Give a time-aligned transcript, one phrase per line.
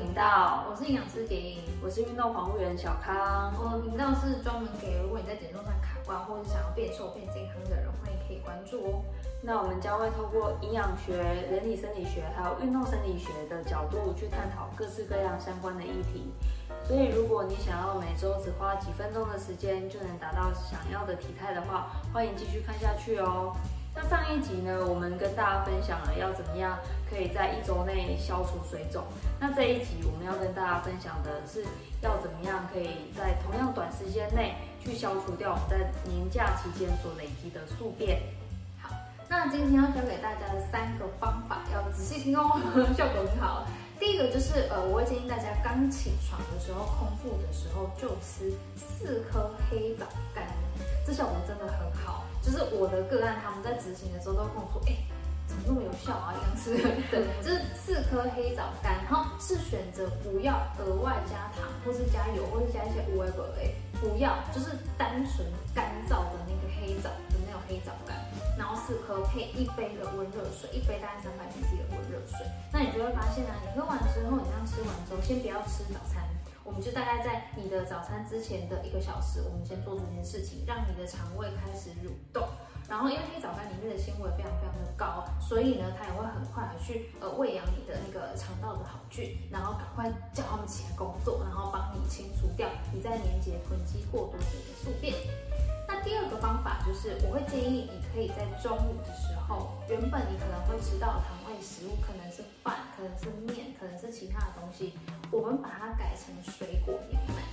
[0.00, 3.52] 频道，我是营养师蝶影，我是运动防护员小康。
[3.56, 9.04] 我的频道是专门给如果你在减重上卡关，或者想要变瘦变健康的人，欢迎可以关注哦。
[9.42, 11.16] 那我们将会透过营养学、
[11.50, 16.32] 人体生理学还有运动生理学的角度去探讨各式各样相关的议题。
[16.82, 23.54] 所以，如果你想要每周只花几分钟的时间就能达到想要的体态的话，欢迎继续看下去哦。
[23.94, 26.76] 那上一集呢，我们跟大家分享了要怎么样
[27.08, 29.04] 可以在一周内消除水肿。
[29.38, 31.64] 那这一集我们要跟大家分享的是
[32.00, 38.20] 要怎么样可以在同样短时间内去消除掉我们在年假期间所累积的宿便。
[38.82, 38.90] 好
[39.28, 42.60] 那今天要教给大家的三个方法，要仔细听哦，
[42.98, 43.64] 效果很好。
[44.00, 50.04] 第一个就是，呃，我会建议大家刚起床的时候，空腹的时候就吃四颗黑枣
[50.34, 50.44] 干，
[51.06, 52.24] 这效果真的很好。
[52.44, 54.92] 就是我的个案，他们在执行的时候都跟我说，哎，
[55.48, 56.36] 怎么那么有效啊？
[56.36, 56.76] 营养师，
[57.10, 68.14] 对，就是四颗黑枣干，然后是选择不要额外加糖，或是加油，或是加一些无味粉类，不要，就是单纯干燥的那个黑枣的那种黑枣干。
[68.56, 76.22] 然后四颗配一杯的温热水，一杯大概三百 cc 的温热水，那你就会发现呢、啊，你喝完之后，你这样吃完之后，先不要吃早餐，
[76.74, 82.48] 我们就大概在你的早餐之前的一个小时，我们先做这件事情，让你的肠胃开始蠕动。
[82.88, 94.44] 然后因为黑枣干里面的纤维非常非常的高，所以呢，它也会很快的去呃喂养你的那个肠道的好菌，然后赶快叫他们起来工作，然后帮你清除掉你在年节囤积过多的
[94.82, 95.14] 宿便。
[95.86, 99.33] 那第二个方法就是，我会建议你可以在中午的时候，
[99.88, 104.94] 原本你可能会吃到的糖类食物，可能是饭，可能是面，可能是其他的东西，
[105.30, 107.44] 我们把它改成水果牛奶。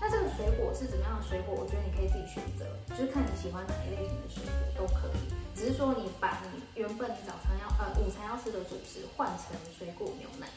[0.00, 1.54] 那这个水果是怎么样的水果？
[1.54, 5.20] 我觉得你可以自己选择，就是看你喜欢哪一类型的水果都可以。
[5.54, 10.48] 只是说你把你原本你早餐要呃午餐要吃的主食换成水果牛奶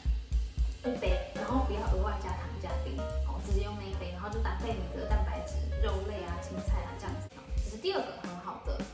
[0.84, 5.54] 一杯，然后不要额外加糖加冰，好，直接用那一杯，然后就搭配你的蛋白质、
[5.84, 7.28] 肉类啊、青菜啊这样子。
[7.56, 8.08] 这是第二个，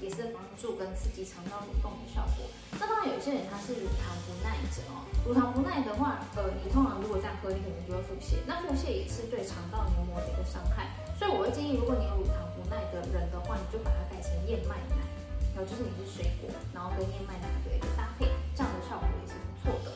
[0.04, 2.44] 也是帮助跟刺激肠道蠕动的效果。
[2.76, 8.36] 那当然有些人他是乳糖不耐者哦，乳糖不耐的话，呃，你通常如果这样喝，你可能就会腹泻。
[8.44, 15.00] 那腹泻也是对肠道黏膜的一个伤害，所以我会建议，如果你有乳糖不耐的人的话，你就把它改成燕麦奶，
[15.56, 19.88] 然后就是你是水果，然后跟燕麦奶的一个搭配，这样的效果也是不错的。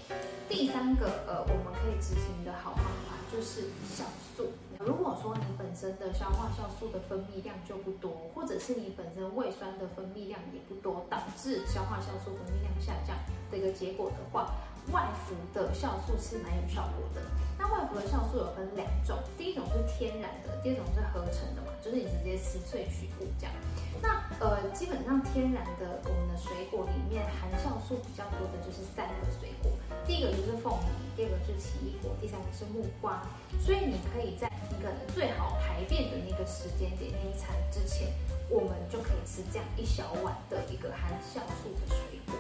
[0.49, 4.05] 第三个，呃，我们可以执行的好方法就是酵
[4.37, 4.53] 素。
[4.79, 13.17] 如果说你本身的消化酵素的分泌量就不多，或者是你本身胃酸的分泌量也不多，导致消化酵素分泌量下降
[13.51, 14.55] 的一个结果的话，
[14.93, 17.21] 外服的酵素是蛮有效果的。
[17.59, 23.55] 那外服的酵素有分两种，第一种是天然的，第二种是合成的嘛，就是你直接吃萃取物这样。
[24.01, 29.73] 那呃，基本上天然的我们的水果里面含酵素比较多的就是三个水果，
[30.07, 33.27] 第一个就是凤梨，第二个是奇异果，第三个是木瓜。
[33.59, 38.07] 所以你可以在一个最好排便的那个时间点那一餐之前，
[38.49, 42.38] 我们就可以吃这样一小碗的一个含酵素的水果。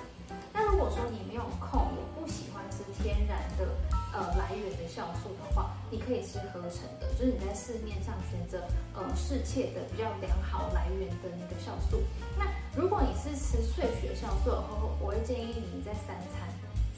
[0.70, 3.66] 如果说你没有空，也不喜欢吃天然的
[4.12, 8.60] 呃来源的酵素的话，你可以吃合成的，就是你在市面上选择
[8.94, 12.02] 呃适切的比较良好来源的那个酵素。
[12.36, 12.44] 那
[12.76, 16.46] 如果你是吃萃取酵素的话，我会建议你在三餐。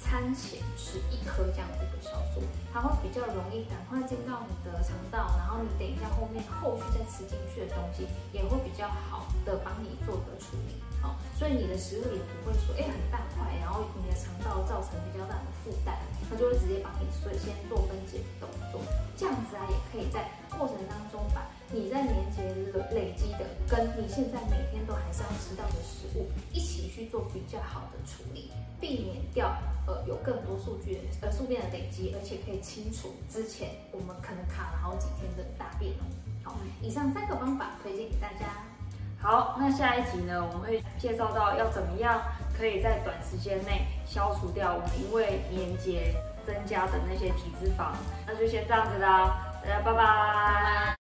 [0.02, 2.42] 餐前吃一颗这样子的酵素，
[2.72, 10.49] 它会比较容易赶快进到你的肠道，然后你等一下后面后续再吃进去的东西也会比较好的帮你做个处，
[11.50, 15.98] 以你的食物也不会说哎、欸、很大块，然后你的肠道造成比较大的负担，
[16.30, 18.80] 它就会直接帮你所以先做分解的动作，
[19.16, 22.42] 这样子啊也可以在过程当中把你在年节
[22.94, 28.50] 累积的跟你现在每天都还是要吃到的食物一起去做比较好的处理，
[28.80, 29.52] 避免掉。
[29.86, 36.04] 呃，有更多数据呃宿便的累积，而且可以清除之前我们可能卡了好几天的大便哦。
[36.44, 38.62] 好，以上三个方法推荐给大家。
[39.22, 42.20] 好，那下一集呢，我们会介绍到要怎么样
[42.56, 46.14] 可以在短时间内消除掉我们因为年节
[46.46, 47.92] 增加的那些体脂肪。
[48.26, 50.96] 那就先这样子啦，大家拜拜。